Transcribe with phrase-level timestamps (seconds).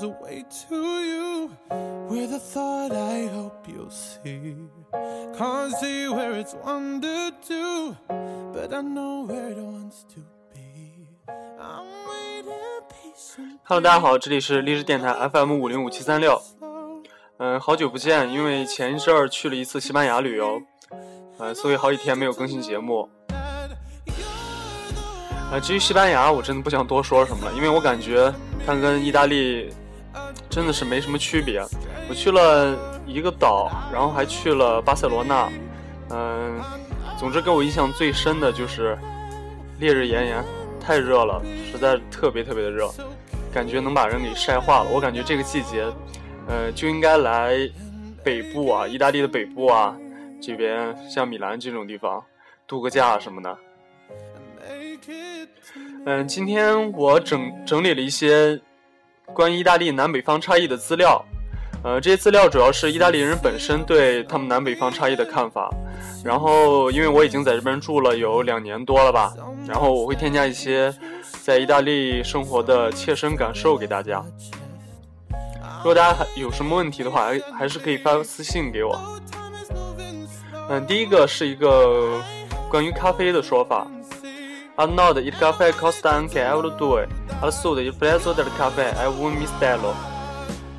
[0.00, 1.50] finds a way to you
[2.08, 4.56] with a thought I hope you'll see.
[5.36, 7.96] Can't see where it's wandered to,
[8.52, 10.20] but I know where it wants to
[10.54, 11.08] be.
[11.58, 13.58] I'm waiting patiently.
[13.64, 16.40] Hello，大家好，这里是励志电台 FM 五零五七三六。
[17.38, 20.60] 嗯，好久不见，因为前一阵儿去了一次西班牙旅游，
[21.38, 23.08] 呃，所以好几天没有更新节目。
[25.50, 28.32] 呃，至于西班牙，我真的不想多说什么了，因为我感觉
[28.66, 29.72] 它跟意大利
[30.48, 31.62] 真的是没什么区别。
[32.08, 35.48] 我去了一个岛，然后还去了巴塞罗那，
[36.10, 36.60] 嗯、
[37.18, 38.98] 总之给我印象最深的就是
[39.78, 40.44] 烈日炎炎，
[40.80, 42.90] 太热了，实在特别特别的热，
[43.52, 44.90] 感觉能把人给晒化了。
[44.90, 45.84] 我感觉这个季节，
[46.48, 47.56] 呃，就应该来
[48.24, 49.96] 北部啊，意大利的北部啊，
[50.42, 52.22] 这边像米兰这种地方
[52.66, 53.58] 度个假什么的。
[56.06, 58.60] 嗯，今天我整整理了一些
[59.34, 61.24] 关于意大利南北方差异的资料。
[61.82, 65.70] 呃，这些资料主要是意大利人本身对他们南北方差异的看法。
[66.22, 69.32] 然后，因为我已经在这边住了有两年多了吧，
[69.66, 70.94] 然后我会添加一些
[71.42, 74.22] 在意大利生活的切身感受给大家。
[75.78, 79.00] 如果大家还有什么问题的话，还还是可以发私信给我。
[80.68, 82.20] 嗯，第一个是一个
[82.68, 83.86] 关于咖啡的说法。
[84.80, 87.06] Al nord il caffè costa anche euro 2,
[87.40, 89.94] al sud il prezzo del caffè è un mistero.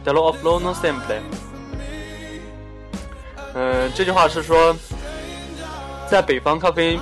[0.03, 1.21] Te lo offrono simple.
[3.53, 4.75] 嗯，这句话是说，
[6.09, 6.99] 在北方咖啡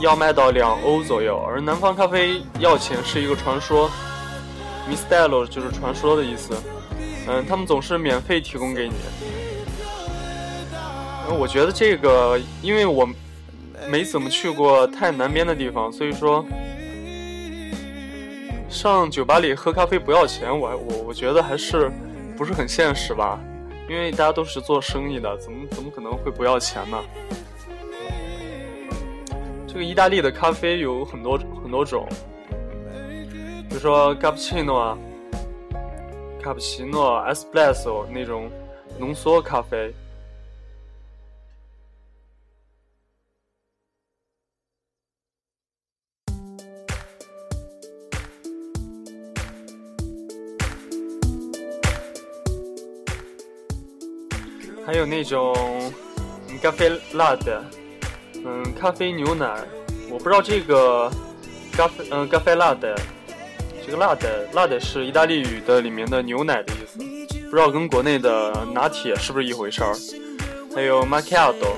[0.00, 3.90] 要卖到两欧左右，而南方咖啡要钱是一个传说。
[4.88, 6.54] Misstelo 就是传说的意思。
[7.28, 8.94] 嗯，他们总是免费提供给你。
[11.28, 13.06] 我觉得这个，因为我
[13.88, 16.44] 没怎么去过太南边的地方，所以说
[18.68, 21.90] 上酒吧里喝咖啡不要钱，我还我我觉得还是
[22.36, 23.40] 不是很现实吧，
[23.88, 26.98] 因为大家都是做生意的，怎么怎么可能会不要钱呢？
[29.66, 32.06] 这个意大利的咖啡有很多很多种，
[33.68, 34.98] 比如说 cappuccino 啊
[36.42, 38.50] 卡布奇诺、espresso 那种
[38.98, 39.92] 浓缩咖啡。
[55.00, 55.56] 有那种
[56.62, 57.64] 咖啡辣的，
[58.44, 59.48] 嗯，咖啡牛奶，
[60.10, 61.10] 我不知道这个
[61.72, 62.94] 咖啡，嗯，咖啡辣的，
[63.84, 66.98] 这个辣的辣的是意大利语的里面的牛奶的意思，
[67.44, 69.96] 不知道跟国内的拿铁是不是一回事儿。
[70.74, 71.72] 还有 macchiato，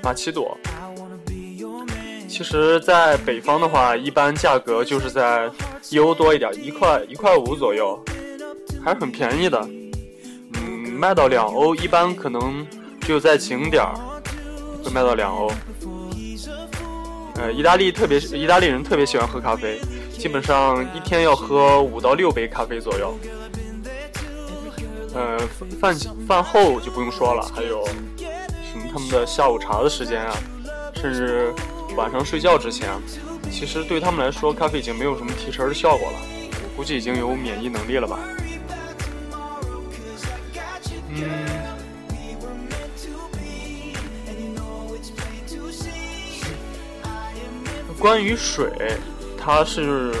[0.00, 0.56] 玛奇朵。
[2.28, 5.50] 其实，在北方的话，一般价格就是在
[5.90, 8.00] 一欧多一点，一块一块五左右，
[8.84, 9.68] 还是很便宜的。
[10.98, 12.66] 卖到两欧，一般可能
[13.00, 13.94] 只有在景点儿
[14.82, 15.48] 会卖到两欧。
[17.36, 19.80] 呃，意大利特别，意大利人特别喜欢喝咖啡，
[20.18, 23.16] 基本上一天要喝五到六杯咖啡左右。
[25.14, 25.38] 呃，
[25.80, 25.94] 饭
[26.26, 30.36] 饭后就不用说了，还有什么他们的下午茶的时间啊，
[30.96, 31.54] 甚至
[31.96, 32.90] 晚上睡觉之前，
[33.52, 36.18] 其实对他们来说，咖啡已经没有什么提神的效果了。
[36.50, 38.18] 我估计已经有免疫能力了吧。
[41.20, 41.24] 嗯，
[47.98, 48.70] 关于水，
[49.36, 50.12] 它是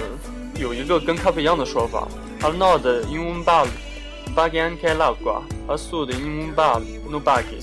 [0.58, 2.08] 有一个跟咖啡一样的说法。
[2.40, 3.66] Al nord in un bar
[4.34, 7.62] paghi anche l'acqua, al sud in un bar non paghi。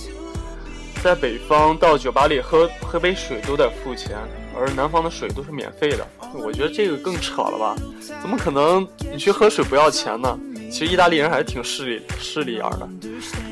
[1.04, 4.18] 在北方到酒吧里喝喝杯水都得付钱，
[4.58, 6.08] 而南方的水都是免费的。
[6.34, 7.76] 我觉得这个更扯了吧？
[8.22, 10.40] 怎么可能你去喝水不要钱呢？
[10.76, 12.90] 其实意大利人还是挺势利势利眼儿的。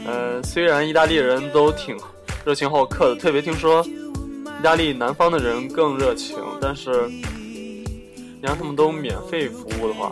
[0.06, 1.98] 呃，虽然意大利人都挺
[2.44, 7.86] 热情好客的，特别听说意大利南方的人更热情，但是你
[8.42, 10.12] 让他们都免费服务的话，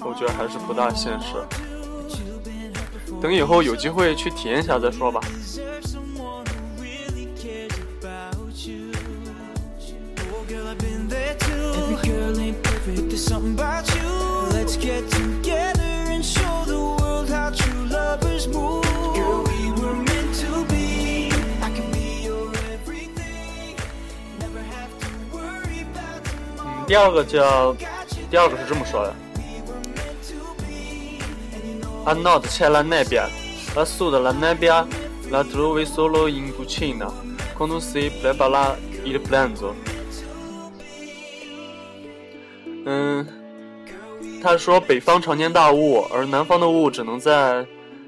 [0.00, 1.34] 我觉得还是不大现实。
[3.20, 5.20] 等以后有机会去体验一下再说吧。
[11.76, 14.02] Every girl ain't perfect, there's something about you.
[14.52, 15.75] Let's get together
[26.86, 27.74] 第二个叫，
[28.30, 29.14] 第二个是这么说的。
[32.04, 33.28] A nord c'è la nebbia,
[33.74, 34.86] a sud la nebbia
[35.28, 37.10] la trovi solo in cucina,
[37.56, 39.74] quando si prepara il pranzo.
[42.84, 43.26] 嗯，
[44.40, 47.66] 他说北方常见大雾，而南方的雾只能在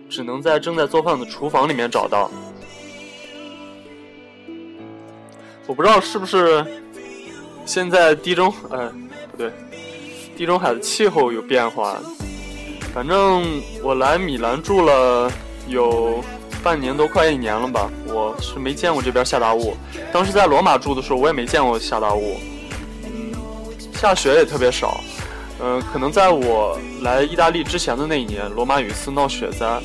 [0.09, 2.31] 只能在正在做饭的厨房里面找到。
[5.67, 6.65] 我不知道是不是
[7.69, 8.91] 现在地中，呃，
[9.31, 9.53] 不对，
[10.35, 11.99] 地中海的气候有变化。
[12.95, 13.45] 反正
[13.83, 15.31] 我来米兰住了
[15.67, 16.25] 有
[16.63, 17.91] 半年多，快一年了吧。
[18.07, 19.77] 我是没见过这边下大雾。
[20.11, 22.39] 当时在罗马住的时候，我也没见过下大雾。
[23.05, 23.35] 嗯，
[23.93, 25.03] 下雪也特别少。
[25.61, 29.79] 嗯，可能在我来意大利之前的那一年，罗马有一次闹雪灾，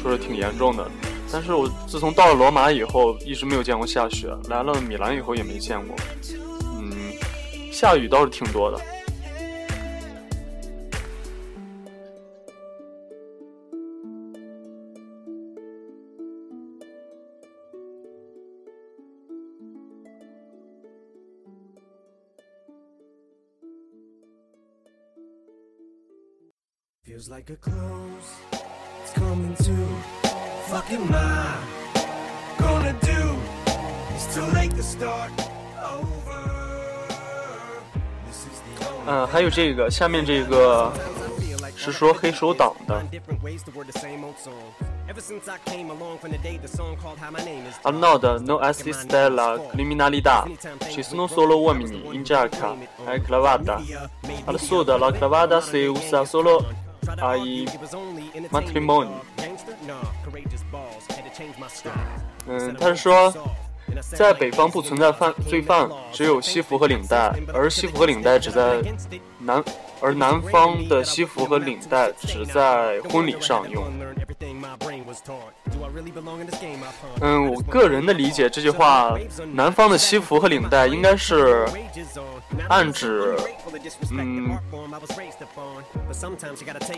[0.00, 0.88] 说是挺严重的。
[1.32, 4.28] 但是我自从到了罗马以后，一直没有见过下雪。
[4.48, 5.96] 来了米兰以后也没见过。
[7.74, 8.80] 下雨倒是挺多的。
[27.04, 27.74] Feels like a close.
[29.02, 29.74] It's coming to.
[30.68, 31.56] Fuck am I
[32.56, 33.36] gonna do?
[34.14, 35.43] It's too late to start
[39.06, 40.92] 嗯，还有这个，下面这个
[41.76, 43.02] 是说黑手党的。
[47.82, 50.44] Arnold non esiste la criminalità,
[50.88, 52.74] ci sono solo uomini in giacca
[53.06, 53.82] e cravatta.
[54.46, 56.64] Al sud la cravatta si usa solo
[57.18, 57.68] ai
[58.50, 59.10] matrimoni.
[62.46, 63.32] 嗯，他是说，
[64.12, 68.80] 在北方不存在犯罪犯，只有西服和领带，而西服和领带只在
[69.38, 69.62] 南，
[70.00, 73.84] 而南方的西服和领带只在婚礼上用。
[77.20, 79.16] 嗯，我个人的理解，这句话，
[79.52, 81.66] 南方的西服和领带应该是
[82.68, 83.36] 暗指，
[84.10, 84.58] 嗯，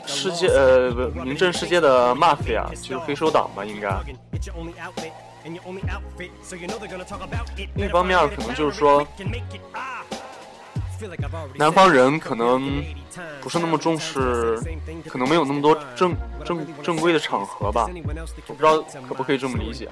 [0.06, 3.90] 世界呃不名震世界的 mafia，就是黑手党吧，应该。
[7.74, 9.06] 另一方面，可能就是说，
[11.54, 12.82] 南方人可能
[13.40, 14.58] 不是那么重视，
[15.08, 16.14] 可能没有那么多正
[16.44, 17.88] 正正规的场合吧，
[18.46, 19.88] 我不知道可不可以这么理解。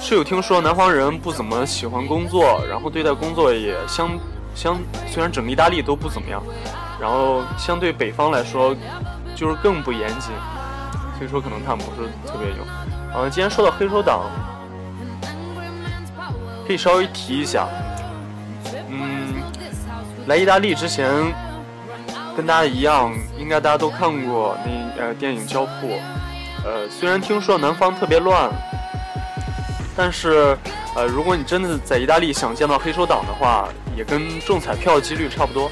[0.00, 4.10] 是有听说南方人不怎么喜欢工作，然后对待工作也相
[4.54, 6.42] 相，虽然整个意大利都不怎么样，
[7.00, 8.74] 然后相对北方来说
[9.34, 10.32] 就是更不严谨，
[11.18, 12.64] 所以说可能他们不是特别有。
[13.16, 14.22] 嗯，既然说到黑手党，
[16.66, 17.68] 可以稍微提一下。
[20.26, 21.06] 来意大利之前，
[22.34, 25.88] 跟大家一样，应该大家都看过那呃电影《交付》。
[26.64, 28.50] 呃，虽然听说南方特别乱，
[29.94, 30.56] 但是
[30.96, 35.70] 呃，如果你真的在意大利想见到黑手党的话，也跟中彩票几率差不多。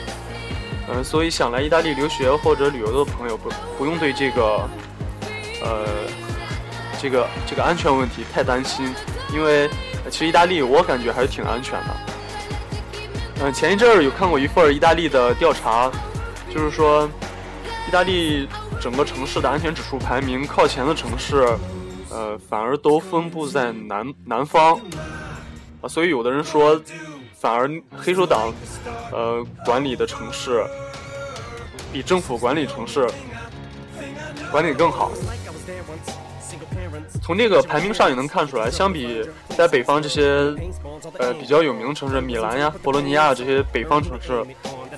[0.93, 3.48] 嗯，所以想来意大利留学或者旅游的朋友不
[3.78, 4.69] 不用对这个
[5.64, 5.87] 呃
[7.00, 8.94] 这个这个安全问题太担心，
[9.32, 9.66] 因为
[10.10, 12.11] 其实意大利我感觉还是挺安全的。
[13.44, 15.90] 嗯，前一阵儿有看过一份意大利的调查，
[16.48, 17.08] 就是说，
[17.88, 18.48] 意大利
[18.80, 21.44] 整个城市的安全指数排名靠前的城市，
[22.08, 24.81] 呃，反而都分布在南南方，
[25.81, 26.81] 啊，所以有的人说，
[27.34, 28.55] 反而黑手党，
[29.10, 30.64] 呃，管理的城市，
[31.93, 33.10] 比政府管理城市
[34.52, 35.10] 管理更好。
[37.22, 39.22] 从这个排名上也能看出来，相比
[39.56, 40.52] 在北方这些
[41.19, 44.44] 呃比较有名的城市，米兰呀、博洛尼亚这些北方城市，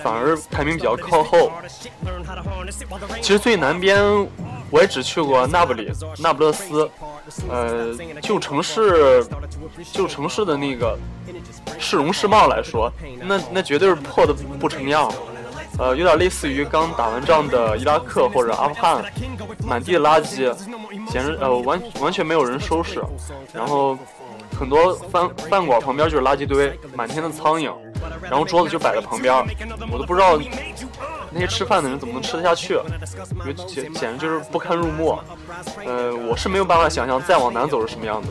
[0.03, 1.53] 反而排名比较靠后。
[3.21, 4.03] 其实最南边
[4.71, 6.91] 我也只去过那不里、那不勒斯，
[7.49, 9.25] 呃，就城市
[9.93, 10.99] 就城市的那个
[11.79, 12.91] 市容市貌来说，
[13.21, 15.13] 那那绝对是破的不成样。
[15.79, 19.05] 呃，有点类似于刚打完仗的伊拉克或者阿富汗，
[19.67, 20.55] 满地的垃圾，
[21.09, 23.03] 简直呃完完全没有人收拾，
[23.53, 23.99] 然后
[24.57, 27.73] 很多饭饭馆旁边就是垃圾堆，满天的苍蝇，
[28.23, 29.35] 然后桌子就摆在旁边，
[29.91, 30.39] 我都不知道
[31.35, 32.75] 那些吃饭的人怎么能吃得下去，
[33.41, 35.19] 因为简简直就是不堪入目。
[35.85, 38.29] 呃，我是没有办法想象再往南走是什么样子，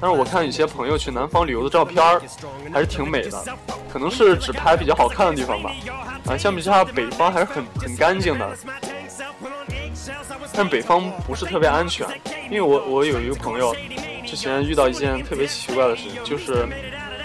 [0.00, 2.20] 但是我看有些朋友去南方旅游的照片儿
[2.72, 3.44] 还是挺美的，
[3.92, 5.72] 可能是只拍比较好看的地方吧。
[6.26, 8.56] 啊，相比之下，北方还是很很干净的，
[10.52, 12.06] 但北方不是特别安全，
[12.50, 13.74] 因为我我有一个朋友，
[14.26, 16.68] 之前遇到一件特别奇怪的事情，就是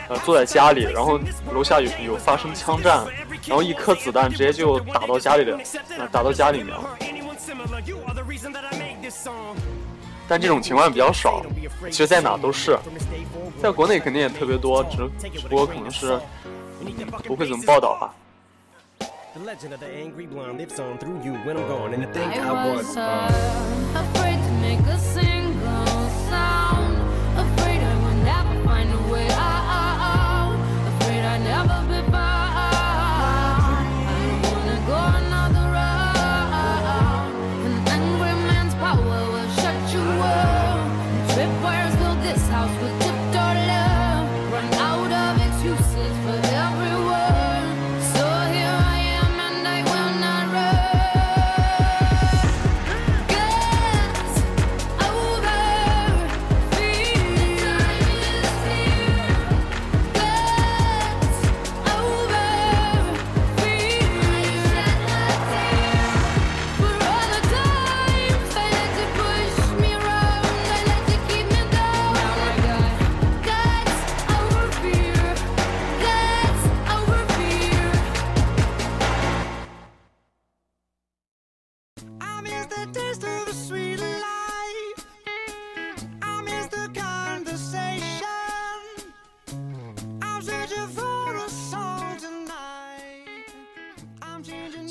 [0.07, 1.19] 呃坐在家里，然后
[1.53, 3.03] 楼下有有发生枪战，
[3.45, 5.59] 然后一颗子弹直接就打到家里了，
[6.11, 6.97] 打到家里面了。
[10.27, 11.45] 但这种情况比较少，
[11.91, 12.77] 其实在哪都是，
[13.61, 14.97] 在国内肯定也特别多，只
[15.39, 16.19] 只不过可能是
[17.23, 18.13] 不会怎么报道吧。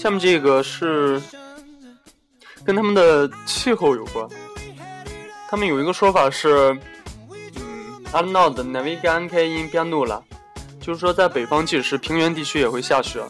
[0.05, 1.19] 下面这个是
[2.63, 4.29] 跟他们的气候有关。
[5.49, 6.79] 他们有一个说法是，
[7.57, 10.21] 嗯 a n o d naviga anche in pianura，
[10.79, 13.23] 就是说在北方即使是平原地区也会下雪。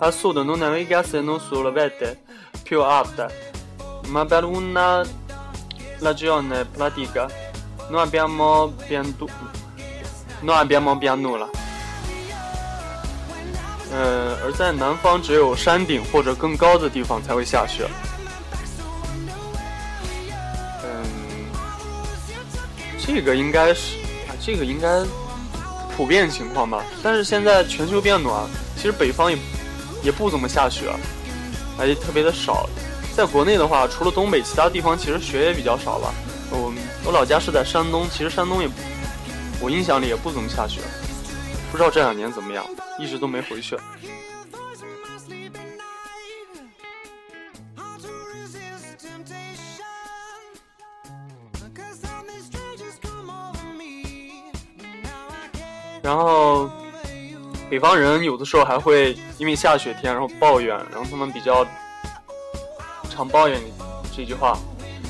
[0.00, 2.18] A sud non naviga se non sulle vette
[2.62, 3.28] più alte,
[4.08, 5.02] ma per una
[6.00, 7.26] ragione pratica
[7.88, 9.14] non abbiamo pianu,
[10.42, 11.48] non abbiamo pianura。
[13.92, 17.86] 呃，而在南方只有山顶或者更高的地方才会下雪。
[20.82, 21.04] 嗯，
[22.98, 25.02] 这个应该是啊，这个应该
[25.94, 26.82] 普遍情况吧。
[27.02, 29.38] 但是现在全球变暖，其实北方也
[30.04, 30.90] 也不怎么下雪，
[31.78, 32.66] 而且特别的少。
[33.14, 36.14] 在国内的话，除了东北，其他地方其实雪也比较少吧。
[36.50, 36.72] 我
[37.04, 38.68] 我老家是在山东，其实山东也
[39.60, 40.80] 我印象里也不怎么下雪。
[41.72, 42.62] 不知道这两年怎么样，
[42.98, 43.74] 一直都没回去。
[56.02, 56.68] 然后，
[57.70, 61.66] 北方人有的时候还会因为下雪天，然后抱怨，然后他们比较
[63.08, 63.58] 常抱怨
[64.14, 64.58] 这句话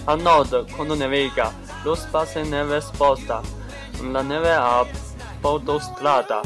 [0.06, 1.28] ：“，Anno del con la neve,
[4.12, 4.86] la neve a。”
[5.42, 6.40] Autostrada,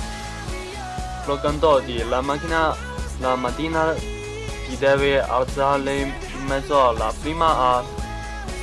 [1.24, 2.76] Flogando di la macchina
[3.18, 6.12] la mattina ti deve alzare in
[6.46, 7.84] mezz'ora prima a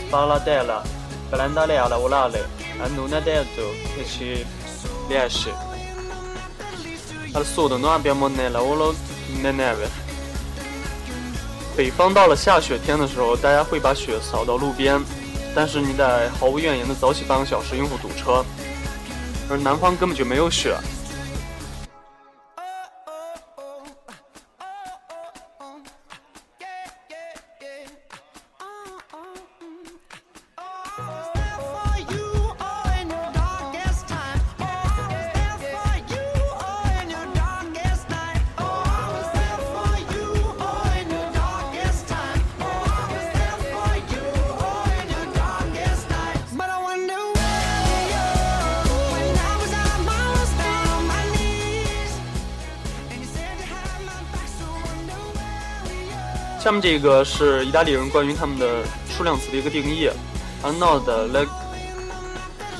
[0.07, 0.81] Spaladella
[1.29, 2.47] per andare a lavorare
[2.81, 3.61] e non è detto
[3.95, 4.45] che ci
[5.07, 5.51] riesci.
[7.33, 8.95] Al sud non abbiamo né lavoro
[9.41, 9.89] né neve。
[11.75, 15.03] 北方到了下雪天的时候，大家会把雪扫到路边，
[15.55, 18.45] 但是你得毫无怨言的早起半个小时应付堵车。
[19.53, 20.75] 而南方根本就没有雪，
[56.63, 60.09] 下面这个是意大利人关于他们的数量词的一个定义。
[60.63, 61.45] Anod le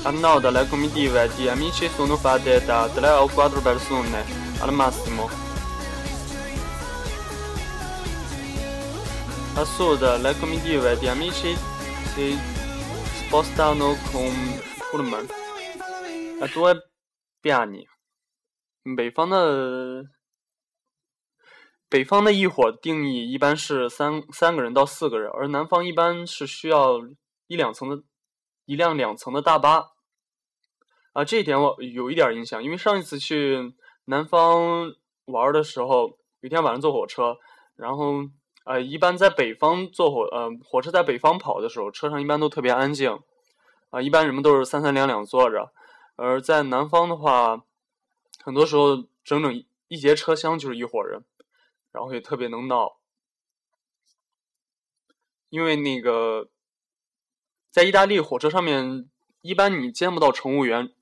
[0.04, 4.24] Anod le comitive di amici sono fatte da tre o quattro persone
[4.60, 5.28] al massimo.
[9.56, 11.54] A sud le comitive di amici
[12.14, 12.38] si
[13.18, 14.32] spostano con
[14.90, 15.26] pullman
[16.40, 16.74] a due
[17.42, 17.86] piani.
[18.96, 20.04] 北方的
[21.94, 26.98] 北方的一伙定义一般是三三个人到四个人，而南方一般是需要
[27.46, 28.02] 一两层的
[28.64, 29.92] 一辆两层的大巴。
[31.12, 34.92] 啊，这一点我有一点印象，因为上一次去南方
[35.26, 37.36] 玩的时候，有一天晚上坐火车，
[37.76, 38.24] 然后
[38.64, 43.20] 呃，一般在北方坐火呃火车在北方跑的时候，车上一般都特别安静，
[43.90, 45.70] 啊、一般人们都是三三两两坐着，
[46.16, 47.62] 而在南方的话，
[48.42, 51.22] 很多时候整整一节车厢就是一伙人。
[51.94, 52.98] 然后也特别能闹，
[55.48, 56.50] 因为那个
[57.70, 59.08] 在意大利火车上面，
[59.42, 60.92] 一般你见不到乘务员，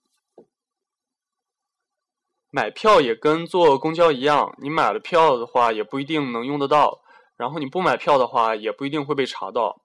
[2.50, 7.02] 买票也跟坐公交一样，你买了票的话也不一定能用得到，
[7.36, 9.82] 然后你不买票的话也不一定会被查到。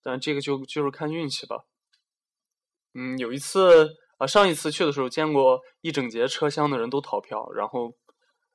[0.00, 1.64] 但这个就就是看运气吧。
[2.92, 7.94] 嗯，有一次啊，上一次去的时候见过一整节车厢的人都逃票，然后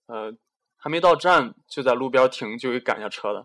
[0.06, 0.32] 呃
[0.80, 3.40] 还没到站就在路边停就给赶下车的。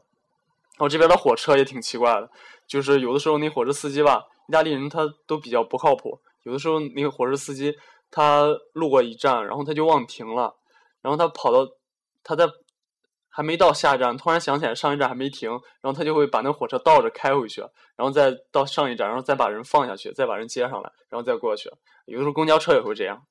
[0.76, 2.30] 然后这边的火车也挺奇怪的，
[2.66, 7.76] 就是有的时候那火车司机吧，意大利人他都比较不靠谱，有的时候那个火车司机
[8.10, 10.56] 他路过一站，然后他就忘停了，
[11.00, 11.70] 然后他跑到
[12.24, 12.48] 他在
[13.28, 15.50] 还没到下一站，突然想起来上一站还没停，
[15.80, 17.60] 然后他就会把那火车倒着开回去，
[17.96, 21.70] 然后再到上一站，然后再把人放下去，再把人接上来，然后再过去。
[22.06, 23.24] 有的时候公交车也会这样。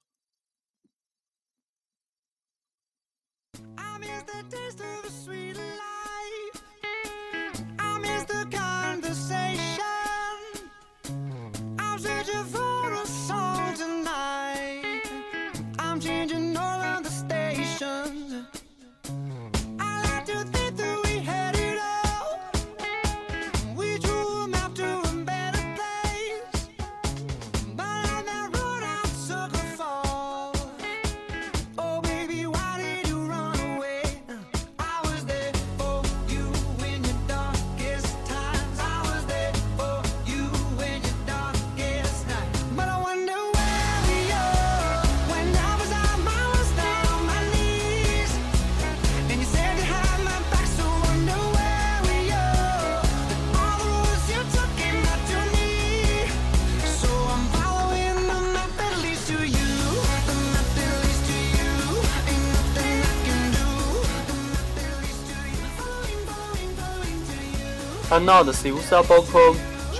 [68.13, 69.41] 他闹的是有啥包括，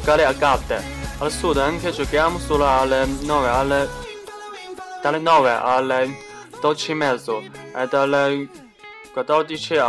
[0.05, 0.79] 搞的要搞不得。
[1.19, 3.87] 阿的，开始给了，阿拉闹完阿拉，
[5.01, 5.81] 打了闹完阿，
[7.87, 8.29] 到了，
[9.15, 9.79] 搁到底去。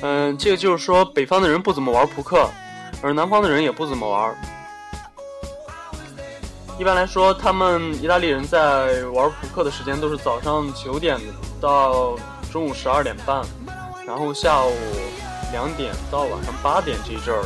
[0.00, 2.48] 嗯，这个就是说，北方的人不怎么玩扑克，
[3.02, 4.32] 而南方的人也不怎么玩。
[6.82, 11.16] 一般来说，他们意大利人在玩扑克的时间都是早上九点
[11.60, 12.16] 到
[12.50, 13.40] 中午十二点半，
[14.04, 14.72] 然后下午
[15.52, 17.44] 两点到晚上八点这一阵儿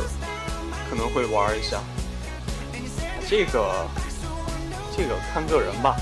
[0.89, 1.77] 可能会玩一下。
[3.29, 3.85] 这个
[4.97, 5.95] 这个看个人吧，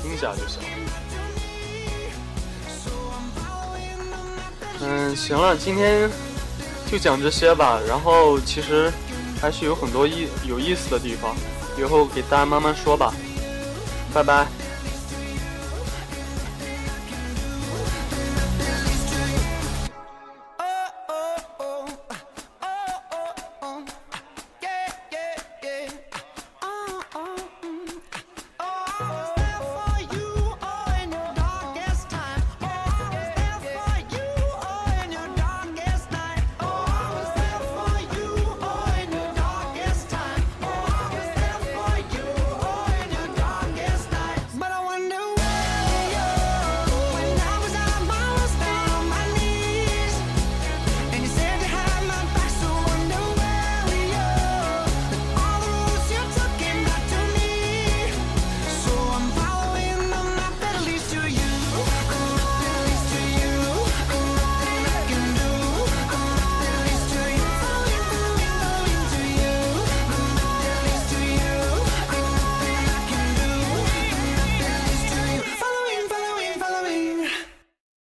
[0.00, 0.62] 听一下就行。
[4.80, 6.10] 嗯，行了，今天
[6.90, 7.78] 就讲这些吧。
[7.86, 8.90] 然后其实
[9.42, 11.36] 还是有很多意有意思的地方，
[11.78, 13.12] 以后给大家慢慢说吧。
[14.12, 14.65] 拜拜。